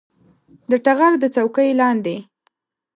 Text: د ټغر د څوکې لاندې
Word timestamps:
د 0.71 0.73
ټغر 0.85 1.11
د 1.19 1.23
څوکې 1.35 1.69
لاندې 1.81 2.15